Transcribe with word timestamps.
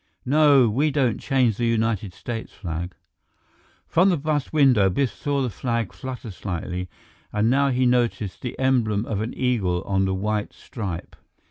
"No, 0.25 0.67
we 0.67 0.89
don't 0.89 1.19
change 1.19 1.57
the 1.57 1.67
United 1.67 2.11
States 2.11 2.51
flag." 2.53 2.95
From 3.85 4.09
the 4.09 4.17
bus 4.17 4.51
window, 4.51 4.89
Biff 4.89 5.13
saw 5.13 5.43
the 5.43 5.49
flag 5.51 5.93
flutter 5.93 6.31
slightly, 6.31 6.89
and 7.31 7.51
now 7.51 7.69
he 7.69 7.85
noticed 7.85 8.41
the 8.41 8.57
emblem 8.57 9.05
of 9.05 9.21
an 9.21 9.31
eagle 9.37 9.83
on 9.83 10.05
the 10.05 10.15
white 10.15 10.53
stripe. 10.53 11.15